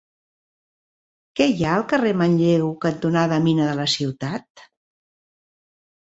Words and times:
Què 1.39 1.45
hi 1.49 1.59
ha 1.67 1.73
al 1.79 1.83
carrer 1.91 2.13
Manlleu 2.21 2.71
cantonada 2.85 3.37
Mina 3.49 3.67
de 3.67 3.75
la 3.81 3.85
Ciutat? 3.97 4.65